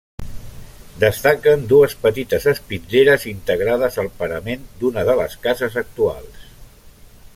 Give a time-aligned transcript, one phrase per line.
[1.01, 6.43] Destaquen dues petites espitlleres integrades al parament d'una de les cases actuals.